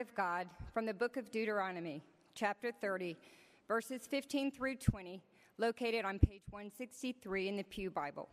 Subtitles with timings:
[0.00, 2.04] of God from the book of Deuteronomy,
[2.36, 3.16] chapter 30,
[3.66, 5.20] verses 15 through 20,
[5.58, 8.28] located on page 163 in the Pew Bible.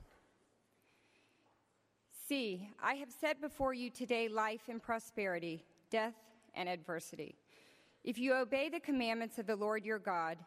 [2.27, 6.13] See, I have set before you today life and prosperity, death
[6.53, 7.33] and adversity.
[8.03, 10.37] If you obey the commandments of the Lord your God,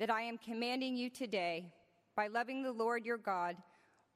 [0.00, 1.72] that I am commanding you today,
[2.16, 3.54] by loving the Lord your God,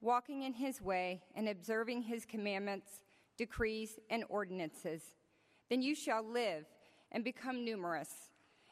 [0.00, 3.04] walking in his way, and observing his commandments,
[3.38, 5.02] decrees, and ordinances,
[5.70, 6.64] then you shall live
[7.10, 8.10] and become numerous.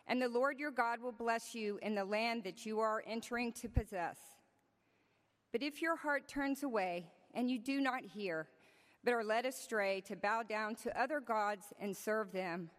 [0.07, 3.53] And the Lord your God will bless you in the land that you are entering
[3.55, 4.19] to possess.
[5.53, 8.49] But if your heart turns away and you do not hear,
[9.05, 12.71] but are led astray to bow down to other gods and serve them,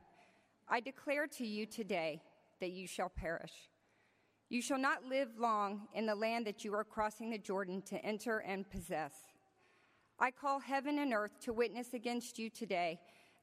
[0.68, 2.22] I declare to you today
[2.60, 3.52] that you shall perish.
[4.50, 8.04] You shall not live long in the land that you are crossing the Jordan to
[8.06, 9.14] enter and possess.
[10.20, 13.00] I call heaven and earth to witness against you today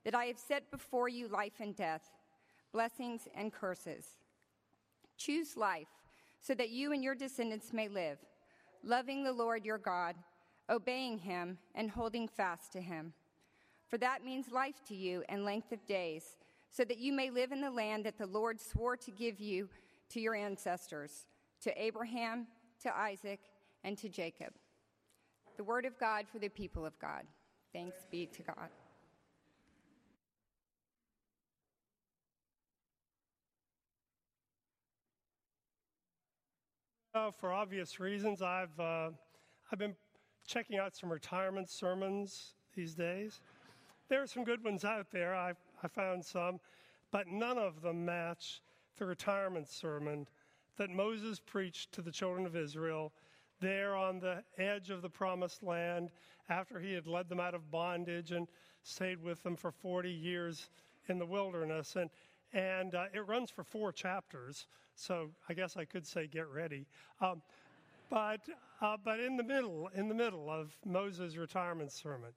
[0.09, 2.01] that I have set before you life and death,
[2.73, 4.07] blessings and curses.
[5.19, 5.91] Choose life
[6.41, 8.17] so that you and your descendants may live,
[8.83, 10.15] loving the Lord your God,
[10.71, 13.13] obeying him, and holding fast to him.
[13.87, 16.39] For that means life to you and length of days,
[16.71, 19.69] so that you may live in the land that the Lord swore to give you
[20.09, 21.27] to your ancestors,
[21.61, 22.47] to Abraham,
[22.83, 23.41] to Isaac,
[23.85, 24.55] and to Jacob.
[25.59, 27.25] The word of God for the people of God.
[27.75, 28.71] Thanks be to God.
[37.19, 39.11] Uh, for obvious reasons, I've, uh,
[39.73, 39.97] I've been
[40.47, 43.41] checking out some retirement sermons these days.
[44.09, 45.35] There are some good ones out there.
[45.35, 46.61] I, I found some,
[47.11, 48.63] but none of them match
[48.99, 50.29] the retirement sermon
[50.77, 53.13] that Moses preached to the children of Israel
[53.61, 56.11] there on the edge of the promised land
[56.49, 58.47] after he had led them out of bondage and
[58.85, 60.71] stayed with them for 40 years
[61.09, 61.97] in the wilderness.
[61.97, 62.11] And,
[62.53, 66.87] and uh, it runs for four chapters, so I guess I could say get ready.
[67.21, 67.43] Um,
[68.11, 68.41] but,
[68.81, 72.31] uh, but in the middle, in the middle of Moses' retirement sermon,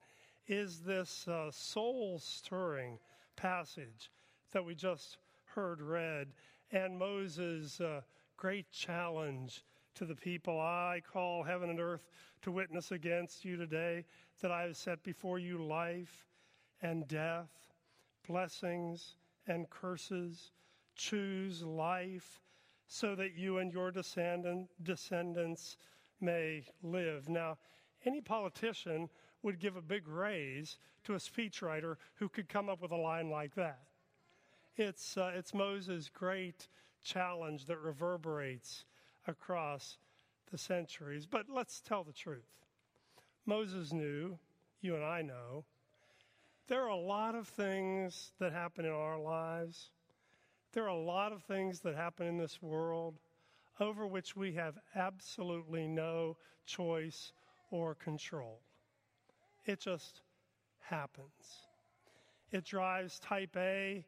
[0.47, 2.99] is this uh, soul stirring
[3.35, 4.11] passage
[4.51, 6.28] that we just heard read,
[6.72, 8.01] and Moses' uh,
[8.38, 9.63] great challenge
[9.95, 12.07] to the people I call heaven and earth
[12.41, 14.05] to witness against you today
[14.41, 16.25] that I have set before you life
[16.81, 17.49] and death,
[18.28, 19.16] blessings
[19.47, 20.52] and curses.
[20.96, 22.41] Choose life
[22.88, 25.78] so that you and your descendant, descendants
[26.19, 27.29] may live.
[27.29, 27.57] Now,
[28.06, 29.09] any politician
[29.44, 33.29] would give a big raise to a speechwriter who could come up with a line
[33.29, 33.79] like that.
[34.75, 36.68] It's, uh, it's Moses' great
[37.03, 38.85] challenge that reverberates
[39.28, 39.97] across
[40.52, 41.25] the centuries.
[41.25, 42.66] But let's tell the truth.
[43.46, 44.38] Moses knew,
[44.81, 45.66] you and I know,
[46.67, 49.89] there are a lot of things that happen in our lives.
[50.73, 53.19] There are a lot of things that happen in this world
[53.79, 57.33] over which we have absolutely no choice
[57.72, 58.61] or control.
[59.66, 60.22] It just
[60.79, 61.67] happens.
[62.51, 64.05] It drives type A,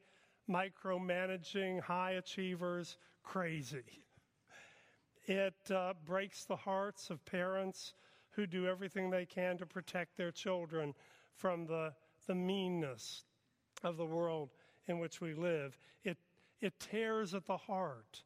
[0.50, 4.04] micromanaging high achievers crazy.
[5.26, 7.94] It uh, breaks the hearts of parents
[8.32, 10.94] who do everything they can to protect their children
[11.36, 13.26] from the, the meanness
[13.84, 14.50] of the world
[14.88, 15.78] in which we live.
[16.04, 16.18] It,
[16.62, 18.24] it tears at the heart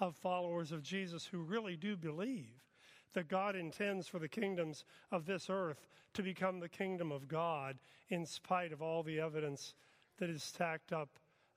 [0.00, 2.64] of followers of Jesus who really do believe
[3.14, 7.78] that God intends for the kingdoms of this earth to become the kingdom of God
[8.10, 9.74] in spite of all the evidence
[10.18, 11.08] that is stacked up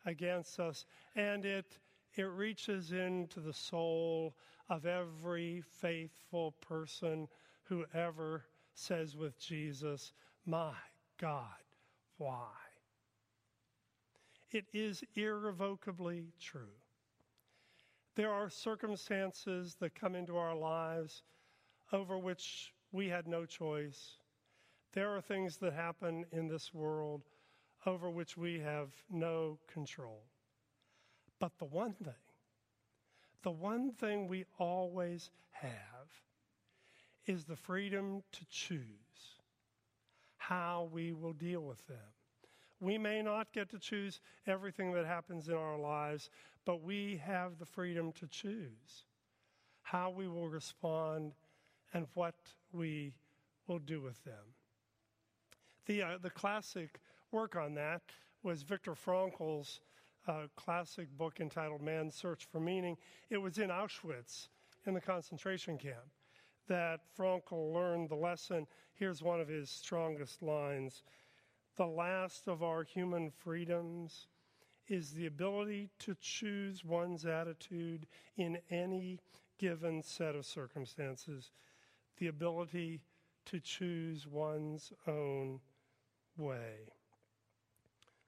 [0.05, 0.85] against us.
[1.15, 1.77] And it,
[2.15, 4.35] it reaches into the soul
[4.69, 7.27] of every faithful person
[7.63, 10.13] who ever says with Jesus,
[10.45, 10.73] My
[11.17, 11.43] God,
[12.19, 12.51] why?
[14.51, 16.75] It is irrevocably true.
[18.15, 21.23] There are circumstances that come into our lives
[21.91, 24.17] over which we had no choice.
[24.93, 27.23] There are things that happen in this world
[27.85, 30.21] over which we have no control.
[31.39, 32.13] But the one thing
[33.41, 36.09] the one thing we always have
[37.25, 39.08] is the freedom to choose
[40.49, 41.97] how we will deal with them.
[42.81, 46.31] We may not get to choose everything that happens in our lives,
[46.65, 49.05] but we have the freedom to choose
[49.83, 51.33] how we will respond
[51.93, 52.33] and what
[52.73, 53.13] we
[53.67, 54.55] will do with them.
[55.85, 56.99] The, uh, the classic
[57.31, 58.01] work on that
[58.41, 59.81] was Viktor Frankl's
[60.27, 62.97] a classic book entitled Man's Search for Meaning.
[63.29, 64.47] It was in Auschwitz,
[64.85, 66.05] in the concentration camp,
[66.69, 68.65] that Frankl learned the lesson.
[68.93, 71.03] Here's one of his strongest lines
[71.75, 74.27] The last of our human freedoms
[74.87, 78.07] is the ability to choose one's attitude
[78.37, 79.19] in any
[79.57, 81.51] given set of circumstances,
[82.17, 83.01] the ability
[83.45, 85.59] to choose one's own
[86.37, 86.93] way.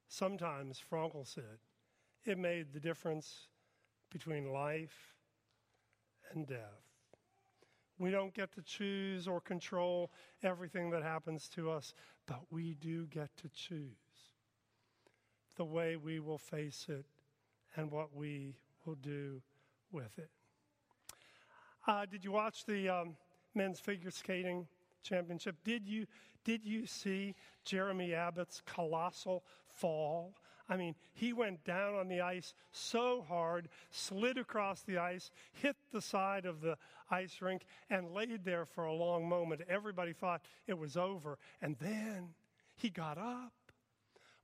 [0.08, 1.60] Sometimes, Frankl said,
[2.26, 3.48] it made the difference
[4.12, 5.16] between life
[6.34, 6.91] and death.
[8.02, 10.10] We don't get to choose or control
[10.42, 11.94] everything that happens to us,
[12.26, 13.92] but we do get to choose
[15.56, 17.06] the way we will face it
[17.76, 18.56] and what we
[18.86, 19.44] will do
[19.92, 20.32] with it.
[21.86, 23.16] Uh, did you watch the um,
[23.54, 24.66] men's figure skating
[25.04, 25.58] championship?
[25.64, 26.08] Did you
[26.44, 30.34] did you see Jeremy Abbott's colossal fall?
[30.72, 35.76] I mean, he went down on the ice so hard, slid across the ice, hit
[35.92, 36.78] the side of the
[37.10, 39.64] ice rink, and laid there for a long moment.
[39.68, 41.38] Everybody thought it was over.
[41.62, 42.30] And then
[42.78, 43.52] he got up,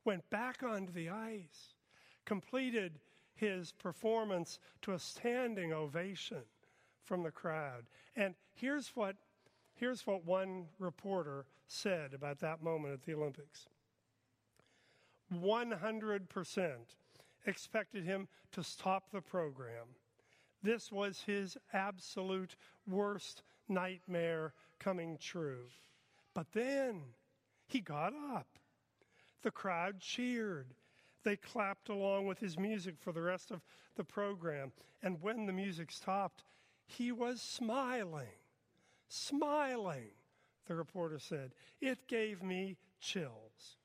[0.03, 1.75] went back onto the ice,
[2.25, 2.99] completed
[3.33, 6.43] his performance to a standing ovation
[7.05, 7.85] from the crowd.
[8.17, 9.15] And here's what,
[9.75, 13.69] here's what one reporter said about that moment at the Olympics
[15.33, 16.69] 100%
[17.45, 19.85] expected him to stop the program.
[20.63, 22.55] This was his absolute
[22.87, 25.65] worst nightmare coming true.
[26.33, 27.01] But then
[27.67, 28.47] he got up.
[29.43, 30.73] The crowd cheered.
[31.23, 33.61] They clapped along with his music for the rest of
[33.95, 34.71] the program.
[35.03, 36.43] And when the music stopped,
[36.85, 38.27] he was smiling.
[39.09, 40.11] Smiling,
[40.67, 41.51] the reporter said.
[41.81, 43.76] It gave me chills.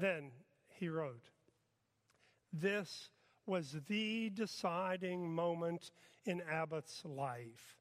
[0.00, 0.30] Then
[0.68, 1.30] he wrote,
[2.52, 3.10] This
[3.46, 5.90] was the deciding moment
[6.24, 7.76] in Abbott's life.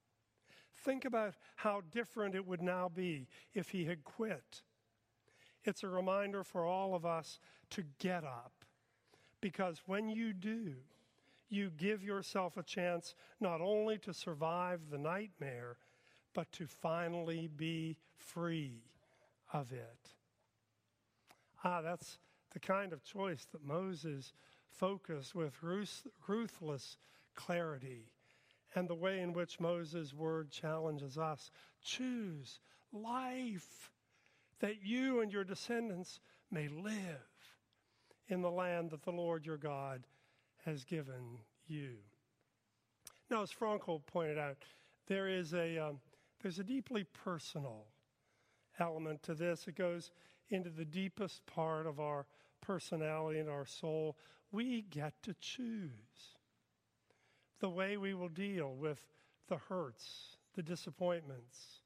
[0.84, 4.62] Think about how different it would now be if he had quit.
[5.64, 7.40] It's a reminder for all of us
[7.72, 8.54] to get up.
[9.42, 10.76] Because when you do,
[11.50, 15.78] you give yourself a chance not only to survive the nightmare,
[16.34, 18.84] but to finally be free
[19.54, 20.17] of it.
[21.64, 22.18] Ah, that's
[22.52, 24.34] the kind of choice that Moses
[24.70, 25.54] focused with
[26.28, 26.98] ruthless
[27.36, 28.12] clarity
[28.76, 31.52] and the way in which Moses' word challenges us.
[31.84, 32.60] Choose
[32.92, 33.92] life
[34.60, 36.20] that you and your descendants
[36.52, 36.94] may live
[38.28, 40.06] in the land that the Lord your God
[40.66, 41.96] has given you.
[43.30, 44.58] Now, as Frankl pointed out,
[45.08, 46.00] there is a, um,
[46.42, 47.86] there's a deeply personal
[48.80, 49.68] element to this.
[49.68, 50.12] It goes
[50.50, 52.26] into the deepest part of our
[52.62, 54.18] personality and our soul.
[54.52, 55.92] We get to choose
[57.60, 59.04] the way we will deal with
[59.48, 61.82] the hurts, the disappointments,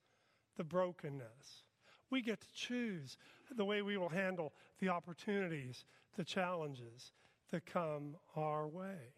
[0.57, 1.63] the brokenness.
[2.09, 3.17] We get to choose
[3.55, 5.85] the way we will handle the opportunities,
[6.17, 7.13] the challenges,
[7.51, 9.13] that come our way.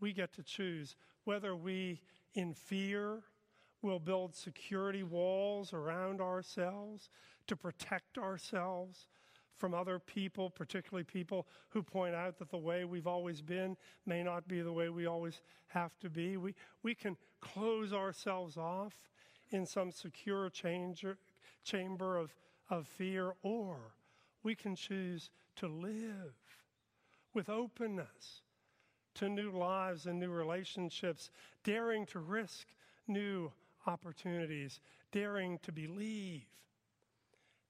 [0.00, 2.00] We get to choose whether we,
[2.34, 3.22] in fear,
[3.82, 7.10] will build security walls around ourselves
[7.46, 9.08] to protect ourselves
[9.58, 13.76] from other people, particularly people who point out that the way we've always been
[14.06, 16.36] may not be the way we always have to be.
[16.36, 18.94] We, we can close ourselves off
[19.50, 21.18] in some secure changer,
[21.62, 22.34] chamber of,
[22.70, 23.94] of fear, or
[24.42, 26.34] we can choose to live
[27.34, 28.42] with openness
[29.14, 31.30] to new lives and new relationships,
[31.64, 32.66] daring to risk
[33.06, 33.52] new
[33.86, 36.46] opportunities, daring to believe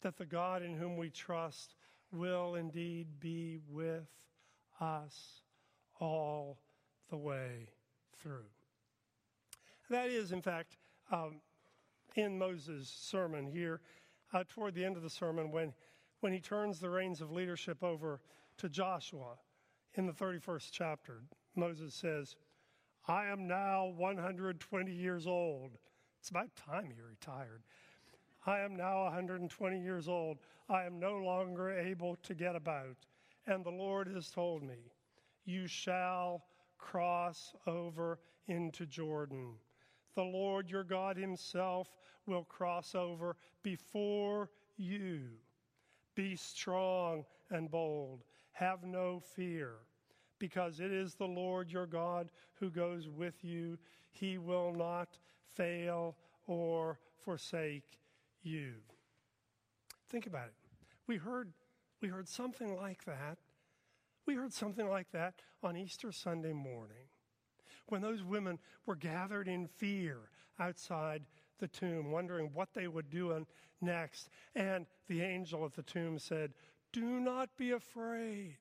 [0.03, 1.75] that the God in whom we trust
[2.11, 4.09] will indeed be with
[4.81, 5.43] us
[6.01, 6.59] all
[7.09, 7.69] the way
[8.21, 8.45] through.
[9.91, 10.77] That is, in fact,
[11.11, 11.41] um,
[12.17, 13.81] in Moses' sermon here,
[14.33, 15.73] uh, toward the end of the sermon, when,
[16.21, 18.21] when he turns the reins of leadership over
[18.59, 19.37] to Joshua
[19.95, 21.23] in the 31st chapter,
[21.55, 22.37] Moses says,
[23.07, 25.73] I am now 120 years old.
[26.23, 27.65] It's about time he retired.
[28.47, 30.39] I am now 120 years old.
[30.69, 32.95] I am no longer able to get about.
[33.49, 34.93] And the Lord has told me,
[35.47, 36.45] You shall
[36.79, 39.55] cross over into Jordan.
[40.15, 41.89] The Lord your God himself
[42.27, 45.23] will cross over before you.
[46.15, 48.23] Be strong and bold.
[48.53, 49.73] Have no fear,
[50.39, 53.77] because it is the Lord your God who goes with you.
[54.13, 55.19] He will not
[55.55, 56.17] fail
[56.47, 57.99] or forsake
[58.43, 58.75] you.
[60.09, 60.55] Think about it.
[61.07, 61.53] We heard,
[62.01, 63.39] we heard something like that.
[64.27, 67.09] We heard something like that on Easter Sunday morning
[67.89, 70.19] when those women were gathered in fear
[70.59, 71.25] outside
[71.59, 73.47] the tomb, wondering what they would do
[73.81, 74.29] next.
[74.55, 76.55] And the angel at the tomb said,
[76.93, 78.59] do not be afraid,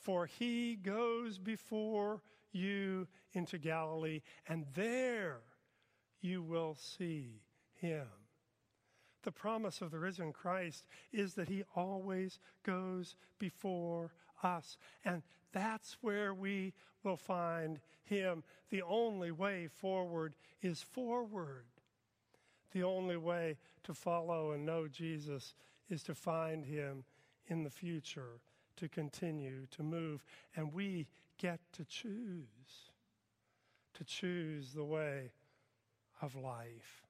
[0.00, 5.40] For he goes before you into Galilee, and there
[6.20, 7.40] you will see
[7.74, 8.06] him.
[9.22, 14.12] The promise of the risen Christ is that he always goes before
[14.42, 14.78] us.
[15.04, 15.22] And
[15.52, 16.72] that's where we
[17.02, 18.42] will find him.
[18.70, 21.66] The only way forward is forward.
[22.72, 25.54] The only way to follow and know Jesus
[25.88, 27.04] is to find him
[27.48, 28.40] in the future,
[28.76, 30.24] to continue to move.
[30.56, 32.92] And we get to choose,
[33.94, 35.32] to choose the way
[36.22, 37.02] of life.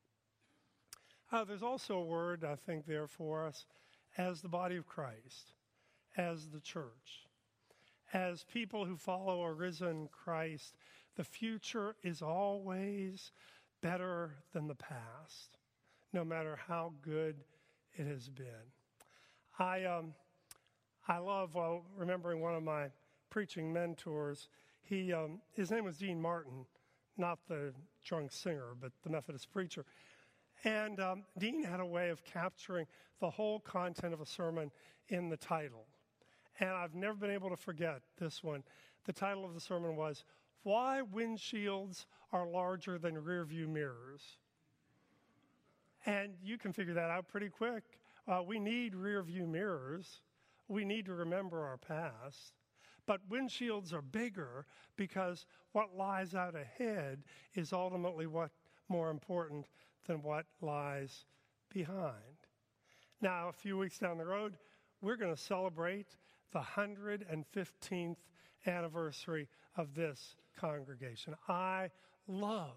[1.32, 3.64] Uh, there's also a word, I think, there for us
[4.18, 5.54] as the body of Christ,
[6.16, 7.26] as the church,
[8.12, 10.74] as people who follow a risen Christ.
[11.16, 13.30] The future is always
[13.80, 15.58] better than the past,
[16.12, 17.36] no matter how good
[17.96, 18.72] it has been.
[19.58, 20.14] I, um,
[21.06, 22.88] I love uh, remembering one of my
[23.30, 24.48] preaching mentors.
[24.82, 26.66] He, um, his name was Dean Martin,
[27.20, 27.72] not the
[28.04, 29.84] drunk singer, but the Methodist preacher.
[30.64, 32.86] And um, Dean had a way of capturing
[33.20, 34.70] the whole content of a sermon
[35.08, 35.86] in the title.
[36.58, 38.62] And I've never been able to forget this one.
[39.04, 40.24] The title of the sermon was
[40.62, 44.38] Why Windshields Are Larger Than Rearview Mirrors.
[46.06, 47.84] And you can figure that out pretty quick.
[48.26, 50.20] Uh, we need rearview mirrors.
[50.68, 52.54] We need to remember our past.
[53.06, 54.66] But windshields are bigger
[54.96, 58.50] because what lies out ahead is ultimately what
[58.88, 59.66] more important
[60.06, 61.24] than what lies
[61.72, 62.14] behind.
[63.20, 64.56] Now, a few weeks down the road,
[65.00, 66.16] we're going to celebrate
[66.52, 68.16] the 115th
[68.66, 71.34] anniversary of this congregation.
[71.48, 71.90] I
[72.26, 72.76] love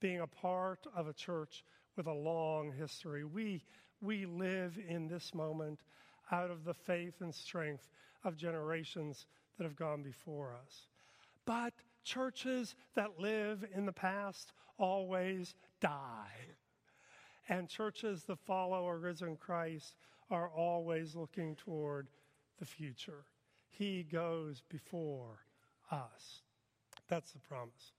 [0.00, 1.64] being a part of a church
[1.96, 3.24] with a long history.
[3.24, 3.64] We,
[4.00, 5.80] we live in this moment
[6.30, 7.88] out of the faith and strength
[8.24, 9.26] of generations
[9.56, 10.86] that have gone before us.
[11.44, 11.72] But
[12.04, 16.30] churches that live in the past always die.
[17.48, 19.96] And churches that follow a risen Christ
[20.30, 22.08] are always looking toward
[22.58, 23.24] the future.
[23.68, 25.40] He goes before
[25.90, 26.42] us.
[27.08, 27.92] That's the promise.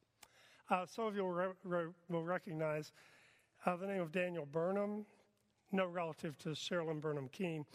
[0.69, 2.93] Uh, some of you will, re- re- will recognize
[3.65, 5.05] uh, the name of Daniel Burnham,
[5.71, 7.65] no relative to Sherilyn Burnham Keene.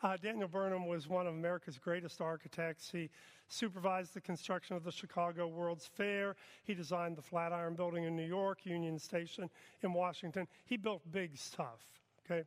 [0.00, 2.88] Uh, Daniel Burnham was one of America's greatest architects.
[2.88, 3.10] He
[3.48, 6.36] supervised the construction of the Chicago World's Fair.
[6.62, 9.50] He designed the Flatiron Building in New York, Union Station
[9.82, 10.46] in Washington.
[10.66, 11.84] He built big stuff,
[12.24, 12.44] okay?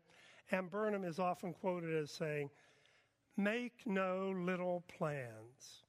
[0.52, 2.50] And Burnham is often quoted as saying,
[3.36, 5.84] Make no little plans,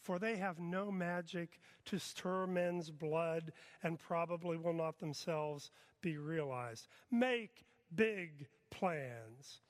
[0.00, 3.52] for they have no magic to stir men's blood
[3.82, 6.88] and probably will not themselves be realized.
[7.10, 9.60] Make big plans.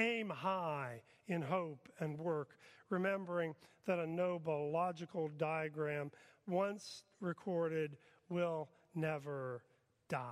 [0.00, 2.56] Aim high in hope and work,
[2.88, 3.54] remembering
[3.86, 6.10] that a noble logical diagram,
[6.48, 7.96] once recorded,
[8.30, 9.62] will never
[10.08, 10.24] die.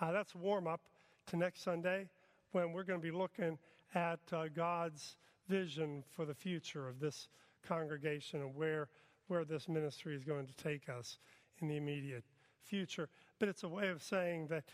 [0.00, 0.80] Uh, that's warm up
[1.26, 2.08] to next Sunday
[2.52, 3.58] when we're going to be looking
[3.94, 5.16] at uh, God's
[5.48, 7.28] vision for the future of this
[7.66, 8.88] congregation and where,
[9.26, 11.18] where this ministry is going to take us
[11.60, 12.24] in the immediate
[12.62, 13.08] future.
[13.38, 14.64] But it's a way of saying that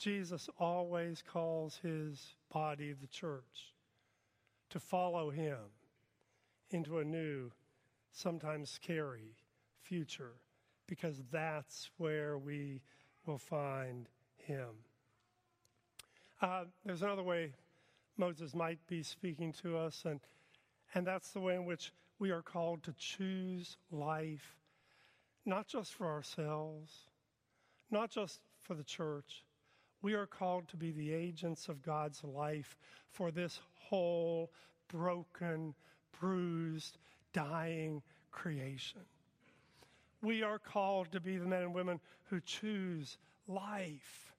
[0.00, 3.74] Jesus always calls his body, the church,
[4.70, 5.58] to follow him
[6.70, 7.50] into a new,
[8.10, 9.36] sometimes scary
[9.82, 10.32] future,
[10.86, 12.80] because that's where we
[13.26, 14.70] will find him.
[16.40, 17.52] Uh, there's another way
[18.16, 20.20] Moses might be speaking to us, and,
[20.94, 24.56] and that's the way in which we are called to choose life,
[25.44, 26.90] not just for ourselves,
[27.90, 29.44] not just for the church,
[30.02, 32.76] we are called to be the agents of God's life
[33.10, 34.50] for this whole
[34.88, 35.74] broken,
[36.18, 36.98] bruised,
[37.32, 39.02] dying creation.
[40.22, 44.32] We are called to be the men and women who choose life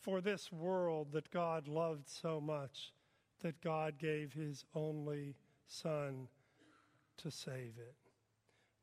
[0.00, 2.92] for this world that God loved so much
[3.40, 5.36] that God gave his only
[5.66, 6.28] Son
[7.18, 7.96] to save it.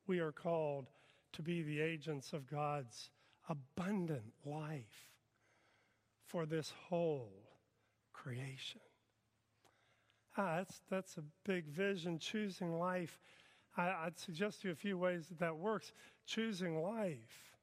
[0.06, 0.88] We are called
[1.32, 3.10] to be the agents of God's
[3.48, 5.09] abundant life
[6.30, 7.32] for this whole
[8.12, 8.80] creation.
[10.36, 13.18] Ah, that's, that's a big vision, choosing life.
[13.76, 15.92] I, would suggest to you a few ways that that works.
[16.26, 17.56] Choosing life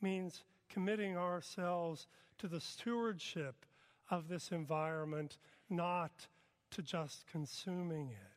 [0.00, 2.06] means committing ourselves
[2.38, 3.66] to the stewardship
[4.10, 5.36] of this environment,
[5.68, 6.26] not
[6.70, 8.32] to just consuming it.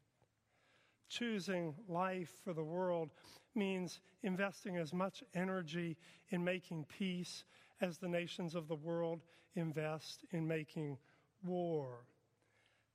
[1.08, 3.12] Choosing life for the world
[3.56, 5.96] means investing as much energy
[6.32, 7.46] in making peace
[7.82, 9.22] as the nations of the world
[9.56, 10.98] invest in making
[11.44, 12.06] war.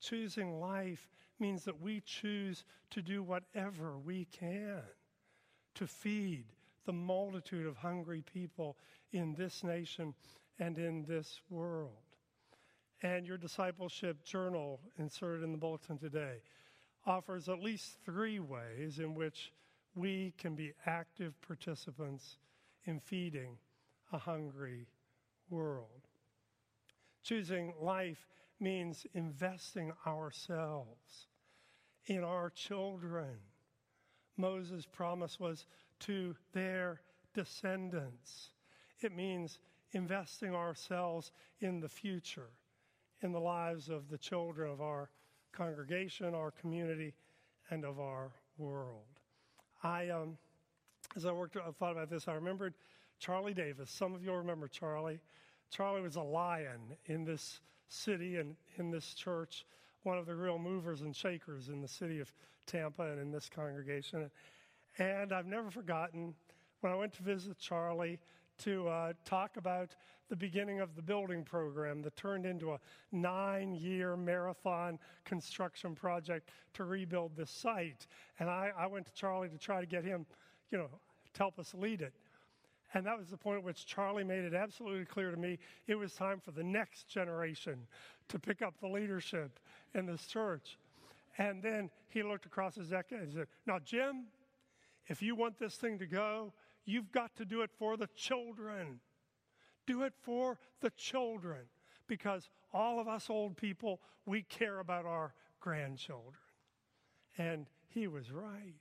[0.00, 4.82] Choosing life means that we choose to do whatever we can
[5.74, 6.44] to feed
[6.84, 8.76] the multitude of hungry people
[9.12, 10.14] in this nation
[10.58, 11.92] and in this world.
[13.02, 16.42] And your discipleship journal, inserted in the bulletin today,
[17.06, 19.52] offers at least three ways in which
[19.94, 22.38] we can be active participants
[22.86, 23.56] in feeding
[24.12, 24.86] a hungry
[25.50, 26.08] world.
[27.22, 28.26] Choosing life
[28.60, 31.28] means investing ourselves
[32.06, 33.36] in our children.
[34.36, 35.66] Moses' promise was
[36.00, 37.00] to their
[37.34, 38.50] descendants.
[39.00, 39.58] It means
[39.92, 42.50] investing ourselves in the future,
[43.22, 45.10] in the lives of the children of our
[45.52, 47.14] congregation, our community,
[47.70, 49.20] and of our world.
[49.82, 50.36] I, um,
[51.16, 52.28] as I worked, I thought about this.
[52.28, 52.74] I remembered
[53.24, 53.90] Charlie Davis.
[53.90, 55.18] Some of you remember Charlie.
[55.70, 59.64] Charlie was a lion in this city and in this church,
[60.02, 62.30] one of the real movers and shakers in the city of
[62.66, 64.30] Tampa and in this congregation.
[64.98, 66.34] And I've never forgotten
[66.82, 68.20] when I went to visit Charlie
[68.58, 69.96] to uh, talk about
[70.28, 76.50] the beginning of the building program that turned into a nine year marathon construction project
[76.74, 78.06] to rebuild this site.
[78.38, 80.26] And I, I went to Charlie to try to get him,
[80.70, 80.88] you know,
[81.32, 82.12] to help us lead it.
[82.94, 85.58] And that was the point at which Charlie made it absolutely clear to me
[85.88, 87.86] it was time for the next generation
[88.28, 89.58] to pick up the leadership
[89.94, 90.78] in this church.
[91.36, 94.26] And then he looked across his deck and said, Now, Jim,
[95.08, 96.52] if you want this thing to go,
[96.84, 99.00] you've got to do it for the children.
[99.86, 101.62] Do it for the children
[102.06, 106.34] because all of us old people, we care about our grandchildren.
[107.36, 108.74] And he was right.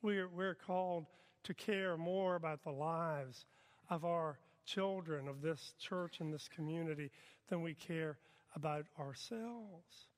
[0.00, 1.06] We're, we're called
[1.44, 3.46] to care more about the lives
[3.90, 7.10] of our children, of this church and this community,
[7.48, 8.18] than we care
[8.56, 10.08] about ourselves.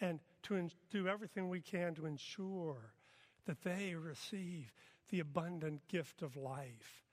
[0.00, 2.92] And to do everything we can to ensure
[3.46, 4.72] that they receive
[5.10, 7.04] the abundant gift of life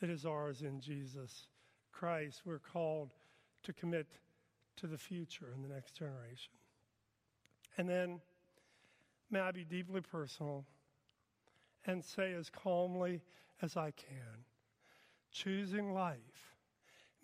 [0.00, 1.48] that is ours in Jesus
[1.90, 2.42] Christ.
[2.44, 3.14] We're called
[3.62, 4.06] to commit
[4.76, 6.52] to the future and the next generation.
[7.78, 8.20] And then,
[9.30, 10.64] may I be deeply personal
[11.86, 13.22] and say as calmly
[13.62, 14.44] as I can
[15.34, 16.54] choosing life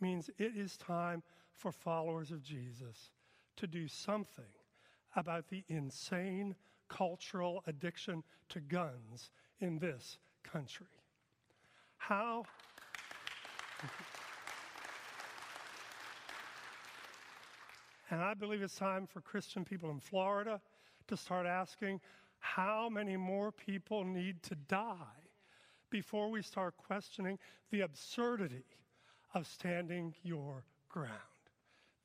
[0.01, 1.23] means it is time
[1.55, 3.11] for followers of Jesus
[3.57, 4.45] to do something
[5.17, 6.55] about the insane
[6.89, 10.87] cultural addiction to guns in this country.
[11.99, 12.45] How?
[18.11, 20.61] and I believe it's time for Christian people in Florida
[21.07, 22.01] to start asking
[22.41, 24.97] how many more people need to die
[25.91, 27.39] before we start questioning
[27.71, 28.65] the absurdity
[29.35, 31.11] of standing your ground.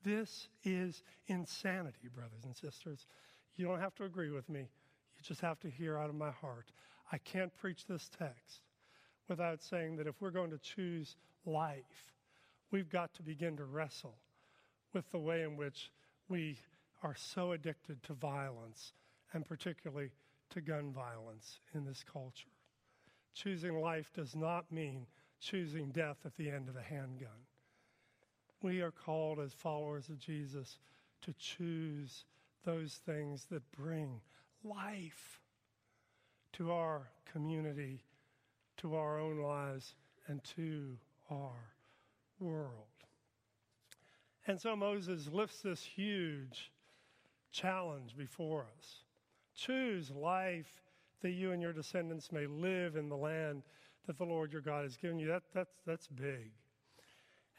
[0.03, 3.07] This is insanity, brothers and sisters.
[3.55, 4.59] You don't have to agree with me.
[4.59, 6.71] You just have to hear out of my heart.
[7.11, 8.61] I can't preach this text
[9.27, 12.13] without saying that if we're going to choose life,
[12.71, 14.15] we've got to begin to wrestle
[14.93, 15.91] with the way in which
[16.29, 16.57] we
[17.03, 18.93] are so addicted to violence,
[19.33, 20.11] and particularly
[20.51, 22.49] to gun violence in this culture.
[23.33, 25.07] Choosing life does not mean
[25.41, 27.29] choosing death at the end of a handgun.
[28.61, 30.79] We are called as followers of Jesus
[31.21, 32.25] to choose
[32.63, 34.21] those things that bring
[34.63, 35.41] life
[36.53, 38.03] to our community,
[38.77, 39.93] to our own lives,
[40.27, 40.97] and to
[41.29, 41.73] our
[42.39, 42.71] world.
[44.47, 46.71] And so Moses lifts this huge
[47.51, 49.04] challenge before us.
[49.55, 50.81] Choose life
[51.21, 53.63] that you and your descendants may live in the land
[54.05, 55.27] that the Lord your God has given you.
[55.27, 56.51] That, that's, that's big.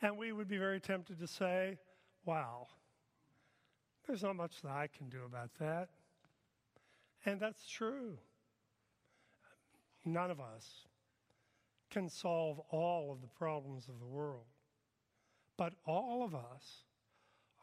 [0.02, 1.78] And we would be very tempted to say,
[2.24, 2.68] wow,
[4.06, 5.88] there's not much that I can do about that.
[7.24, 8.18] And that's true.
[10.04, 10.86] None of us
[11.90, 14.44] can solve all of the problems of the world.
[15.56, 16.84] But all of us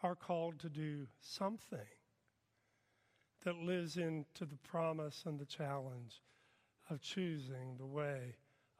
[0.01, 1.79] are called to do something
[3.43, 6.21] that lives into the promise and the challenge
[6.89, 8.35] of choosing the way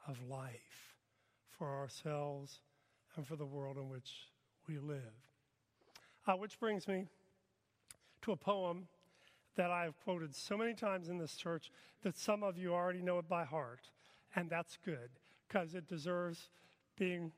[0.08, 0.96] of life
[1.50, 2.60] for ourselves
[3.16, 4.30] and for the world in which
[4.68, 5.14] we live.
[6.26, 7.06] Uh, which brings me
[8.22, 8.88] to a poem
[9.56, 11.72] that I've quoted so many times in this church
[12.02, 13.90] that some of you already know it by heart.
[14.36, 15.10] And that's good
[15.48, 16.50] because it deserves
[16.98, 17.32] being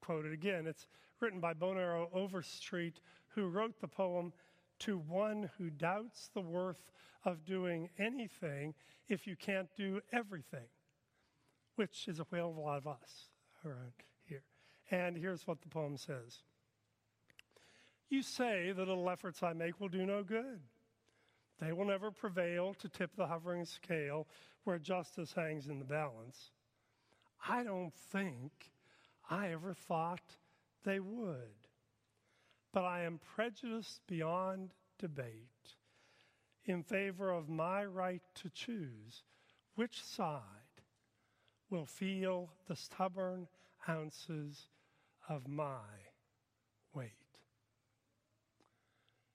[0.00, 0.66] quoted again.
[0.66, 0.86] It's
[1.20, 4.32] written by Bonaro Overstreet, who wrote the poem
[4.80, 6.92] to one who doubts the worth
[7.24, 8.74] of doing anything
[9.08, 10.68] if you can't do everything,
[11.76, 13.28] which is a whale of a lot of us
[13.64, 13.92] around
[14.24, 14.44] here.
[14.90, 16.42] And here's what the poem says
[18.08, 20.60] You say the little efforts I make will do no good.
[21.60, 24.26] They will never prevail to tip the hovering scale
[24.64, 26.50] where justice hangs in the balance.
[27.46, 28.52] I don't think
[29.30, 30.36] I ever thought
[30.84, 31.63] they would.
[32.74, 35.76] But I am prejudiced beyond debate
[36.64, 39.22] in favor of my right to choose
[39.76, 40.40] which side
[41.70, 43.46] will feel the stubborn
[43.88, 44.66] ounces
[45.28, 45.86] of my
[46.94, 47.12] weight.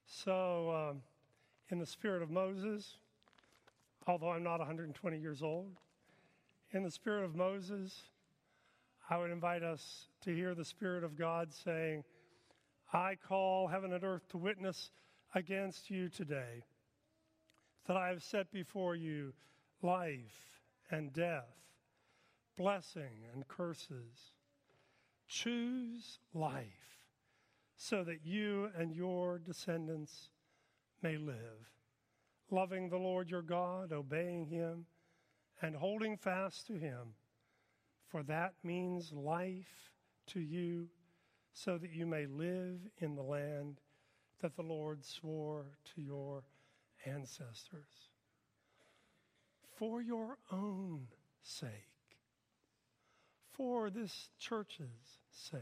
[0.06, 1.02] So, um,
[1.70, 2.98] in the spirit of Moses,
[4.06, 5.78] although I'm not 120 years old,
[6.72, 8.04] in the spirit of Moses,
[9.10, 12.04] I would invite us to hear the Spirit of God saying,
[12.92, 14.92] I call heaven and earth to witness
[15.36, 16.64] against you today
[17.86, 19.34] that I have set before you
[19.82, 21.56] life and death,
[22.58, 24.34] blessing and curses.
[25.28, 27.06] Choose life
[27.78, 30.30] so that you and your descendants
[31.02, 31.72] may live,
[32.50, 34.86] loving the Lord your God, obeying him,
[35.62, 37.14] and holding fast to him
[38.10, 39.92] for that means life
[40.28, 40.90] to you,
[41.54, 43.82] so that you may live in the land
[44.42, 46.44] that the Lord swore to your
[47.06, 48.10] ancestors.
[49.78, 51.08] For your own
[51.42, 51.70] sake,
[53.52, 55.62] for this church's sake,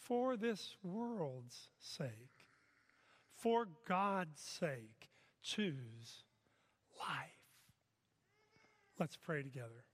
[0.00, 2.46] for this world's sake,
[3.36, 5.08] for God's sake,
[5.42, 6.24] choose
[6.98, 7.30] life.
[8.98, 9.84] Let's pray together.